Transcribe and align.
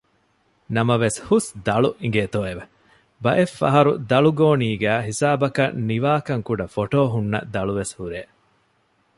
ނަމަވެސް 0.75 1.19
ހުސް 1.27 1.49
ދަޅު 1.65 1.89
އިނގޭތޯއެވެ! 2.01 2.63
ބައެއްފަހަރު 3.23 3.91
ދަޅުގޯނީގައި 4.09 5.01
ހިސާބަކަށް 5.07 5.75
ނިވާކަންކުޑަ 5.89 6.65
ފޮޓޯ 6.75 6.99
ހުންނަ 7.13 7.39
ދަޅުވެސް 7.53 7.93
ހުރޭ 7.99 8.21